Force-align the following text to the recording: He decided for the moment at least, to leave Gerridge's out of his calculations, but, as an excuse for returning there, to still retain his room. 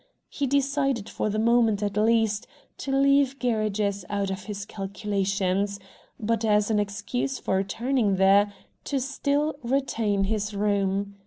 He 0.29 0.47
decided 0.47 1.07
for 1.07 1.29
the 1.29 1.37
moment 1.37 1.83
at 1.83 1.95
least, 1.95 2.47
to 2.79 2.91
leave 2.91 3.37
Gerridge's 3.37 4.03
out 4.09 4.31
of 4.31 4.45
his 4.45 4.65
calculations, 4.65 5.79
but, 6.19 6.43
as 6.43 6.71
an 6.71 6.79
excuse 6.79 7.37
for 7.37 7.57
returning 7.57 8.15
there, 8.15 8.51
to 8.85 8.99
still 8.99 9.57
retain 9.61 10.23
his 10.23 10.55
room. 10.55 11.17